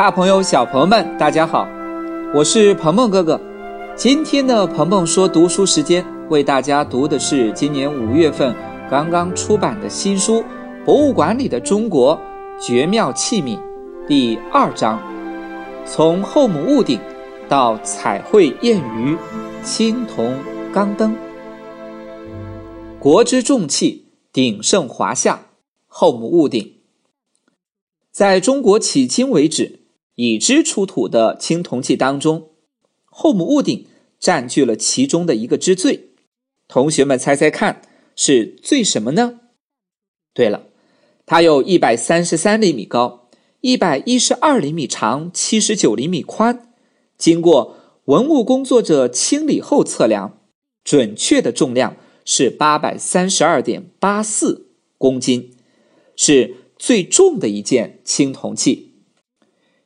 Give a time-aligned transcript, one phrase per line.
[0.00, 1.68] 大朋友、小朋友们，大家好，
[2.34, 3.38] 我是鹏鹏哥哥。
[3.94, 8.56] 今天的鹏鹏说读书时间，为大家读的是今年五月份
[8.90, 10.36] 刚刚出版的新书
[10.86, 12.18] 《博物馆里的中国
[12.58, 13.58] 绝妙器皿》
[14.08, 14.98] 第二章，
[15.84, 16.98] 从后母戊鼎
[17.46, 19.14] 到彩绘燕鱼、
[19.62, 20.34] 青铜
[20.72, 21.14] 钢灯，
[22.98, 25.40] 国之重器鼎盛华夏，
[25.86, 26.76] 后母戊鼎。
[28.10, 29.79] 在中国迄今为止
[30.20, 32.50] 已知出土的青铜器当中，
[33.06, 33.86] 后母戊鼎
[34.18, 36.10] 占据了其中的一个之最。
[36.68, 37.80] 同学们猜猜看，
[38.14, 39.40] 是最什么呢？
[40.34, 40.66] 对了，
[41.24, 43.30] 它有一百三十三厘米高，
[43.62, 46.70] 一百一十二厘米长，七十九厘米宽。
[47.16, 50.38] 经过文物工作者清理后测量，
[50.84, 51.96] 准确的重量
[52.26, 54.68] 是八百三十二点八四
[54.98, 55.56] 公斤，
[56.14, 56.56] 是。
[56.80, 58.89] 最重的一件青铜器，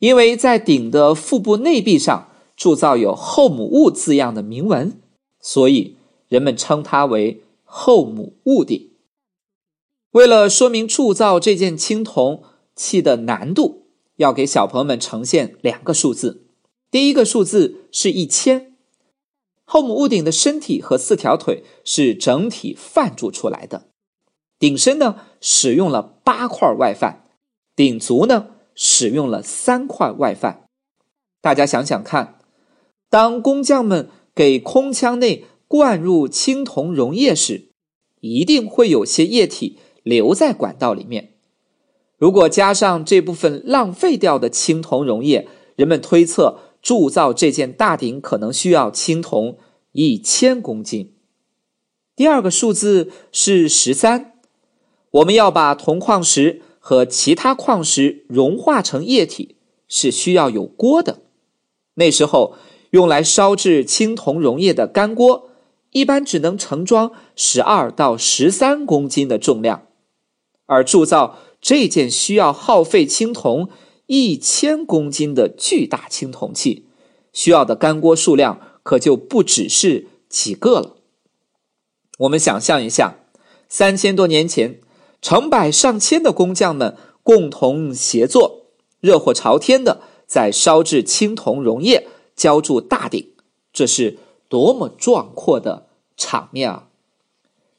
[0.00, 5.00] 因为在鼎的腹部内壁上铸造有“后母戊”字样的铭文，
[5.40, 5.96] 所以
[6.28, 8.90] 人们称它为“后母戊鼎”。
[10.12, 12.42] 为了说明铸造这件青铜
[12.74, 13.84] 器的难度，
[14.16, 16.46] 要给小朋友们呈现两个数字。
[16.90, 18.74] 第一个数字是一千，
[19.64, 23.88] 后母戊鼎的身体和四条腿是整体范铸出来的。
[24.58, 27.22] 鼎身呢，使用了八块外范；
[27.76, 28.48] 鼎足呢，
[28.82, 30.64] 使用了三块外范。
[31.42, 32.38] 大家想想看，
[33.10, 37.68] 当工匠们给空腔内灌入青铜溶液时，
[38.20, 41.34] 一定会有些液体留在管道里面。
[42.16, 49.58] 如果加上这部分浪费掉的青铜溶液，人们推测铸造这件大鼎可能需要青铜
[49.92, 51.12] 一千公斤。
[52.16, 54.32] 第二个数字是十三。
[55.10, 59.54] 我们要把铜矿石和其他矿石融化成液体，
[59.86, 61.20] 是需要有锅的。
[61.94, 62.56] 那时候
[62.90, 65.50] 用来烧制青铜溶液的干锅，
[65.92, 69.86] 一般只能盛装十二到十三公斤的重量，
[70.66, 73.68] 而铸造这件需要耗费青铜
[74.06, 76.86] 一千公斤的巨大青铜器，
[77.32, 80.96] 需要的干锅数量可就不只是几个了。
[82.18, 83.14] 我们想象一下，
[83.68, 84.80] 三千多年前。
[85.22, 88.66] 成百上千的工匠们共同协作，
[89.00, 93.32] 热火朝天的在烧制青铜溶液，浇铸大鼎，
[93.72, 96.88] 这是多么壮阔的场面啊！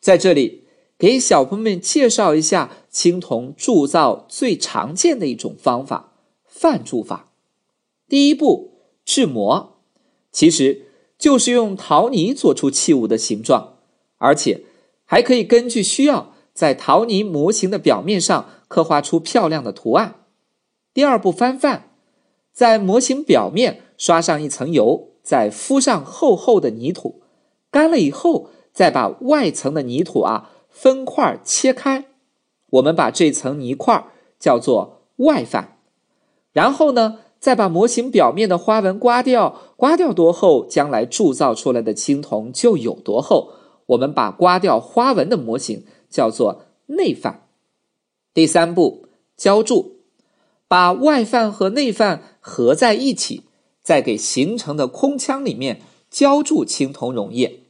[0.00, 0.64] 在这里，
[0.98, 6.14] 给小朋友们介绍一下青铜铸造最常见的一种方法——
[6.46, 7.32] 范铸法。
[8.08, 9.80] 第一步，制模，
[10.32, 10.86] 其实
[11.18, 13.78] 就是用陶泥做出器物的形状，
[14.16, 14.62] 而且
[15.04, 16.34] 还可以根据需要。
[16.56, 20.24] 在陶泥模型的表面上刻画出漂亮的图案。
[20.94, 21.90] 第二步翻范，
[22.50, 27.20] 在模型表面刷上一层油，再敷上厚厚的泥土，
[27.70, 32.06] 干了以后，再把外层的泥土啊分块切开。
[32.70, 34.06] 我们把这层泥块
[34.40, 35.76] 叫做外范。
[36.52, 43.52] 然后呢，再把模型表面的花纹刮掉，刮掉多厚，将来铸造出来的青铜就有多厚。
[43.88, 45.84] 我们把刮掉花纹的模型。
[46.16, 47.46] 叫做内范。
[48.32, 49.06] 第三步
[49.36, 49.96] 浇铸，
[50.66, 53.42] 把外范和内范合在一起，
[53.82, 57.64] 再给形成的空腔里面浇筑青铜溶液。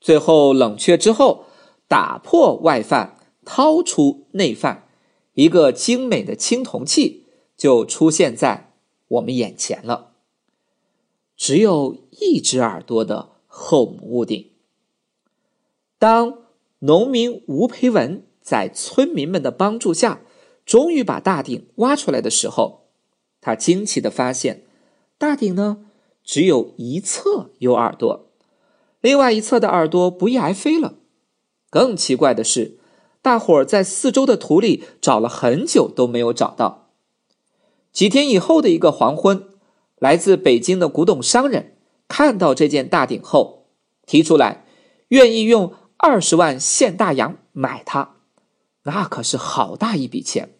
[0.00, 1.44] 最后冷却之后，
[1.86, 4.88] 打破外范，掏出内范，
[5.34, 8.72] 一个精美的青铜器就出现在
[9.06, 10.14] 我们眼前了。
[11.36, 14.50] 只有一只耳朵的后母屋顶，
[15.96, 16.47] 当。
[16.80, 20.20] 农民吴培文在村民们的帮助下，
[20.64, 22.84] 终于把大鼎挖出来的时候，
[23.40, 24.64] 他惊奇的发现，
[25.18, 25.86] 大鼎呢
[26.22, 28.30] 只有一侧有耳朵，
[29.00, 30.94] 另外一侧的耳朵不翼而飞了。
[31.68, 32.78] 更奇怪的是，
[33.20, 36.90] 大伙儿在四周的土里找了很久都没有找到。
[37.92, 39.42] 几天以后的一个黄昏，
[39.98, 41.76] 来自北京的古董商人
[42.06, 43.66] 看到这件大鼎后，
[44.06, 44.64] 提出来
[45.08, 45.72] 愿意用。
[45.98, 48.16] 二十万现大洋买它，
[48.84, 50.54] 那可是好大一笔钱。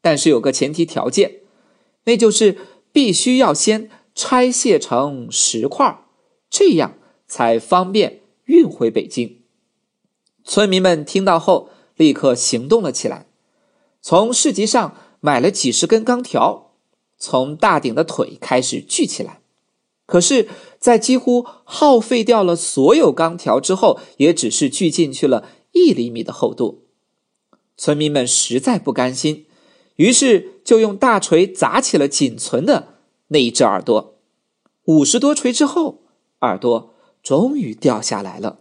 [0.00, 1.40] 但是有个前提条件，
[2.04, 2.56] 那就是
[2.92, 6.04] 必须要先拆卸成石块，
[6.48, 6.94] 这样
[7.26, 9.42] 才方便运回北京。
[10.44, 13.26] 村民们听到后，立刻行动了起来，
[14.00, 16.72] 从市集上买了几十根钢条，
[17.18, 19.40] 从大鼎的腿开始锯起来。
[20.06, 20.48] 可是，
[20.78, 26.84] 在几乎耗费掉了所有钢条之后，也只是锯进去了一厘米的厚度。
[27.76, 29.46] 村民们实在不甘心，
[29.96, 32.94] 于是就用大锤砸起了仅存的
[33.28, 34.18] 那一只耳朵。
[34.84, 36.02] 五十多锤之后，
[36.40, 38.60] 耳朵终于掉下来了。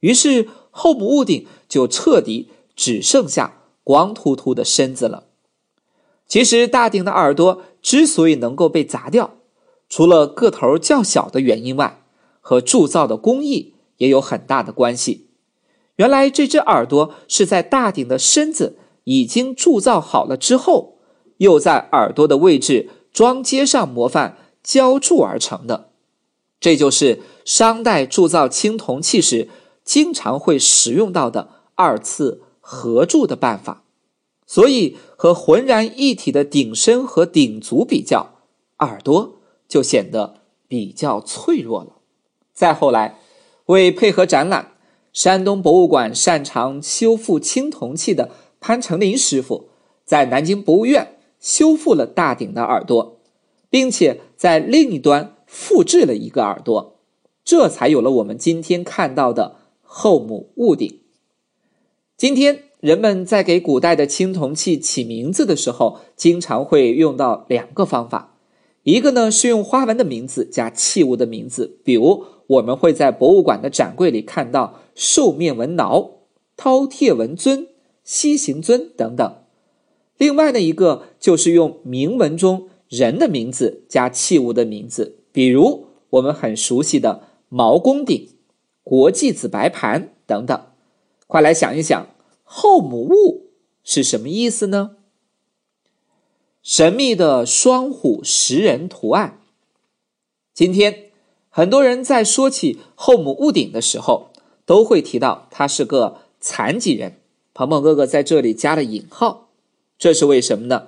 [0.00, 5.24] 于是后母屋顶就彻底只剩下光秃秃的身子了。
[6.26, 9.39] 其实大鼎的耳朵之所以能够被砸掉，
[9.90, 12.02] 除了个头较小的原因外，
[12.40, 15.26] 和铸造的工艺也有很大的关系。
[15.96, 20.96] 原来这只耳朵是在大鼎的身子已经铸造好了之后，
[21.38, 25.90] 又在耳朵的位置装接上模范浇铸而成的。
[26.60, 29.48] 这就是商代铸造青铜器时
[29.84, 33.82] 经常会使用到的二次合铸的办法。
[34.46, 38.36] 所以和浑然一体的鼎身和鼎足比较，
[38.78, 39.39] 耳朵
[39.70, 41.96] 就显得比较脆弱了。
[42.52, 43.18] 再后来，
[43.66, 44.72] 为配合展览，
[45.12, 48.30] 山东博物馆擅长修复青铜器的
[48.60, 49.70] 潘成林师傅，
[50.04, 53.20] 在南京博物院修复了大鼎的耳朵，
[53.70, 56.98] 并且在另一端复制了一个耳朵，
[57.44, 61.00] 这才有了我们今天看到的后母戊鼎。
[62.16, 68.36] 今天人们在给古代的青铜器起名字的时候，经常会用到两个方法，
[68.82, 72.24] 一个呢是用花纹的名字加器物的名字，比如。
[72.50, 76.10] 我们会在博物馆的展柜里看到兽面纹挠、
[76.56, 77.68] 饕餮纹尊、
[78.02, 79.36] 西行尊等等。
[80.18, 88.30] 另外的一个就是用铭文中人的名字加器物的名字，比如我们很熟悉的毛公鼎、
[88.82, 90.60] 国际紫白盘等等。
[91.28, 92.08] 快来想一想，
[92.42, 93.42] 后母戊
[93.84, 94.96] 是什么意思呢？
[96.62, 99.40] 神秘的双虎食人图案。
[100.54, 101.06] 今天。
[101.52, 104.30] 很多人在说起后母戊鼎的时候，
[104.64, 107.18] 都会提到他是个残疾人。
[107.52, 109.48] 鹏鹏哥哥在这里加了引号，
[109.98, 110.86] 这是为什么呢？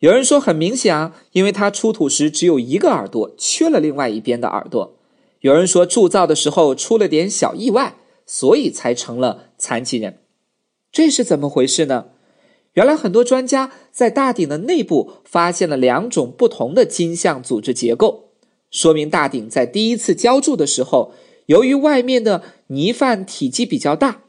[0.00, 4.94] 有人说很明显啊，因为他出土时只有一个耳朵，缺了另外一边的耳朵。
[5.40, 7.96] 有人说铸造的时候出了点小意外，
[8.26, 10.18] 所以才成了残疾人。
[10.92, 12.08] 这是怎么回事呢？
[12.74, 18.30] 原来很多专家在大鼎的内部发现了两种不同的金像组织结构。
[18.70, 21.12] 说明大鼎在第一次浇铸的时候，
[21.46, 24.22] 由于外面的泥范体积比较大，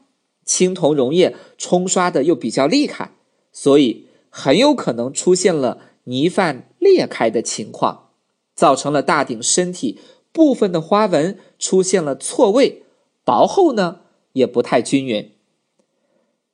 [0.44, 3.12] 青铜溶液冲刷的又比较厉害，
[3.52, 8.10] 所以很有可能出现了泥范裂开的情况，
[8.54, 9.98] 造成了大鼎身体
[10.30, 12.84] 部分的花纹出现了错位，
[13.24, 14.02] 薄厚呢
[14.34, 15.32] 也不太均匀。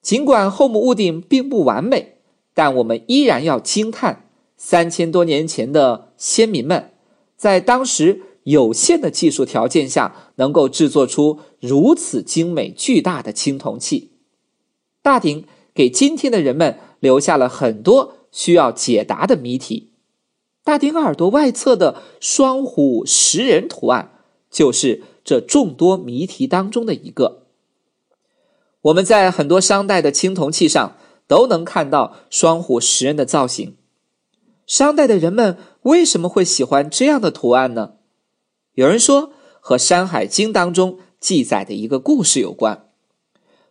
[0.03, 2.17] 尽管后母戊鼎并不完美，
[2.53, 6.91] 但我们依然要惊叹三千多年前的先民们。
[7.37, 14.11] 在当时有限的技术条件下，能够制作出如此精美巨大的青铜器，
[15.01, 19.91] 大鼎给今天的人们留下了很多需要解答的谜题。
[20.65, 24.13] 大鼎耳朵外侧的双虎食人图案，
[24.51, 27.42] 就是这众多谜题当中的一个。
[28.83, 30.97] 我们在很多商代的青铜器上
[31.27, 33.77] 都能看到双虎食人的造型。
[34.67, 37.95] 商代的人们为什么会喜欢这样的图案呢？
[38.75, 42.89] 有人说和《山海经》当中记载的一个故事有关。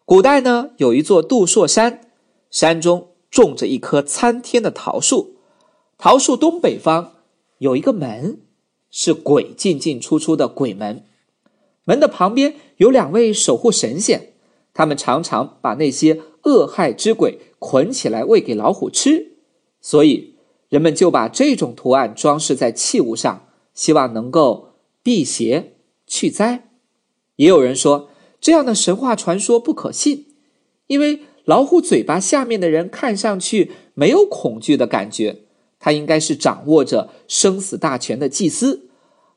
[0.06, 2.02] 古代呢，有一座杜朔山，
[2.50, 5.38] 山中种着一棵参天的桃树，
[5.98, 7.14] 桃树东北方
[7.58, 8.42] 有一个门，
[8.90, 11.06] 是鬼进进出出的鬼门。
[11.84, 14.31] 门的旁边有两位守护神仙，
[14.74, 19.34] 他们常常把那些恶害之鬼捆起来喂给老虎吃，
[19.80, 20.32] 所以。
[20.70, 25.74] 人们就把这种图案装饰在器物上，希望能够辟邪
[26.08, 26.70] 去灾。
[27.36, 28.08] 也有人说，
[28.40, 30.28] 这样的神话传说不可信，
[30.88, 35.40] 因为老虎嘴巴下面的人看上去没有恐惧的感觉，
[35.78, 38.88] 他应该是掌握着生死大权的祭司，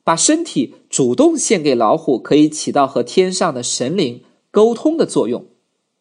[0.05, 4.23] 把身体主动献给老虎，可以起到和天上的神灵
[4.55, 5.45] 沟通的作用。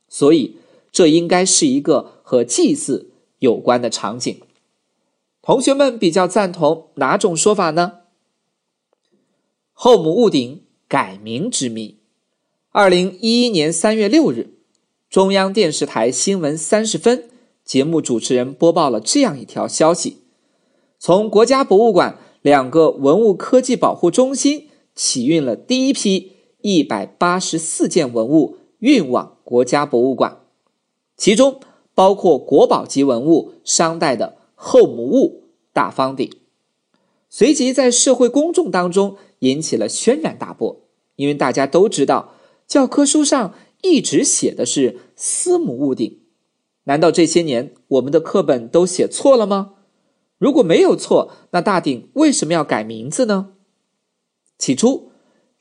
[0.08, 0.58] 所以，
[0.92, 4.40] 这应该是一个和祭祀有关的场景。
[5.42, 7.94] 同学们比较赞同哪种说法呢？
[9.72, 11.96] 后母戊鼎改名之谜。
[12.70, 14.54] 二零一一年三月六日，
[15.10, 17.28] 中央电视台新闻三十分
[17.64, 20.18] 节目主持人播报了这样一条消息：
[21.00, 26.33] 从国家博物馆两个文物科技保护中心起运了第一批
[26.64, 30.40] 一百八十四件文物，运往国家博物馆，
[31.14, 31.60] 其中
[31.94, 34.38] 包括国宝级文物商代的。
[34.54, 35.42] 后母戊
[35.74, 36.32] 大方鼎，
[37.28, 40.80] 随即在社会公众当中引起了轩然大波。
[41.16, 42.32] 因为大家都知道，
[42.66, 43.52] 教科书上
[43.82, 46.20] 一直写的是司母戊鼎，
[46.84, 49.74] 难道这些年我们的课本都写错了吗？
[50.38, 53.50] 如果没有错，那大鼎为什么要改名字呢？
[54.56, 55.10] 起初，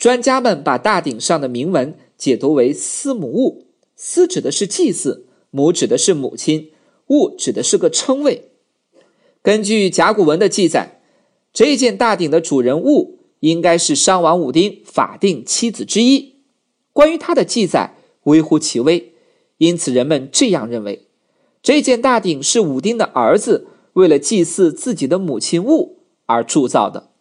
[0.04, 6.74] 专家们把大鼎上的铭文解读为“司母戊”，“司”指的是祭祀，“母”指的是母亲
[7.08, 8.50] ，“戊”指的是个称谓。
[9.42, 11.00] 根据甲骨文的记载，
[11.54, 16.36] 这件大鼎的主人戊应该是商王武丁法定妻子之一。
[16.92, 19.14] 关于他的记载微乎其微，
[19.58, 21.08] 因此人们这样认为：
[21.62, 23.68] 这件大鼎是武丁的儿子。
[23.94, 25.96] 为了祭祀自己的母亲戊
[26.26, 27.12] 而铸造的。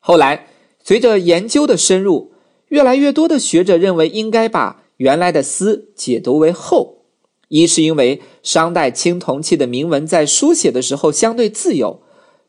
[0.00, 0.48] 后来，
[0.86, 2.30] 随着研究的深入，
[2.68, 6.98] 越来越多的学者认为应该把原来的“司”解读为“后”。
[7.50, 12.02] 一是因为商代青铜器的铭文在书写的时候相对自由，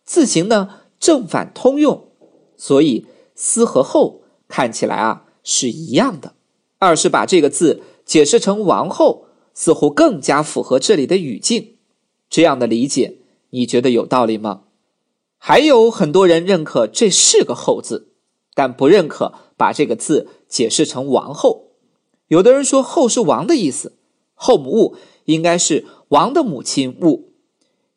[0.05, 2.09] 字形呢正反通用，
[2.55, 6.35] 所以“司”和“后”看起来啊是一样的。
[6.77, 9.25] 二是把这个字解释成“王后”，
[9.55, 11.77] 似乎更加符合这里的语境。
[12.29, 13.17] 这样的理解。
[13.49, 14.65] 你觉得有道理吗？
[15.39, 18.09] 还有很多人认可这是个“后”字，
[18.57, 21.73] 但不认可把这个字解释成“王后”。
[22.27, 23.99] 有的人说“后”是王的意思，
[24.33, 24.95] 后母戊
[25.25, 27.27] 应该是王的母亲戊；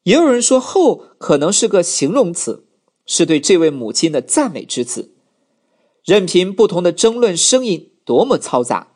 [0.02, 2.67] 也有人说“后”可能是个形容词，
[3.07, 5.14] 是对这位母亲的赞美之词。
[6.05, 8.88] 任凭不同的争论声音多么嘈杂，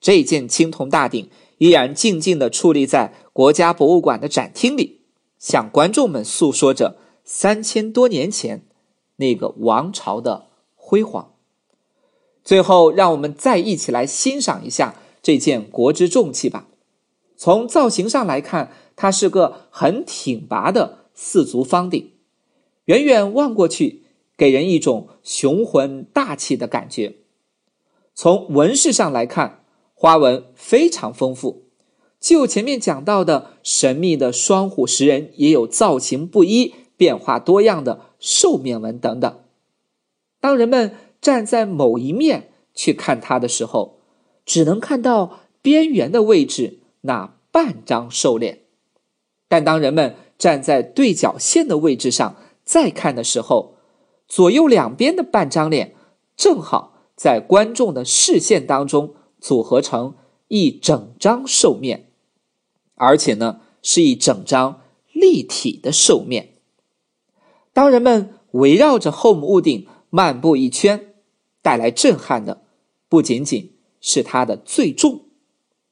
[0.00, 5.02] 这件青铜大鼎依然静静地矗立在国家博物馆的展厅里。
[5.38, 8.66] 向观众们诉说着三千多年前
[9.18, 10.48] 那个王朝的
[10.92, 11.32] 辉煌。
[12.44, 16.68] 最后，让我们再一起来欣赏一下这件国之重器吧。
[17.34, 22.12] 从造型上来看，它是个很挺拔的四足方鼎，
[22.84, 24.02] 远远望过去，
[24.36, 27.14] 给人一种雄浑大气的感觉。
[28.14, 31.62] 从纹饰上来看，花纹非常丰富。
[32.20, 39.38] 就前面讲到的神秘的双虎石人，也有造型不一、变化多样的兽面纹等等。
[40.42, 44.00] 当人们站在某一面去看它的时候，
[44.44, 48.56] 只能看到边缘的位置那半张兽脸；
[49.48, 52.34] 但当人们站在对角线的位置上
[52.64, 53.76] 再看的时候，
[54.26, 55.94] 左右两边的半张脸
[56.36, 60.16] 正好在观众的视线当中组合成
[60.48, 62.08] 一整张兽面。
[62.96, 64.80] 而且呢，是一整张
[65.12, 66.54] 立体的兽面。
[67.72, 71.14] 当人们围绕着后母戊鼎漫步一圈，
[71.62, 72.60] 带来震撼的
[73.08, 75.22] 不仅仅是它的最重，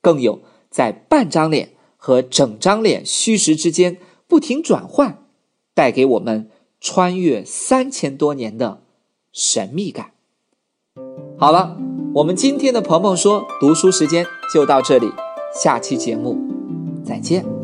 [0.03, 3.97] 更有在半张脸和整张脸虚实之间
[4.29, 5.25] 不停转换，
[5.73, 6.51] 带给我们
[6.83, 8.83] 穿越三千多年的
[9.33, 10.13] 神秘感。
[11.39, 11.79] 好了，
[12.17, 15.11] 我们今天的鹏鹏说读书时间就到这里，
[15.55, 16.37] 下期节目。
[17.03, 17.60] 再见。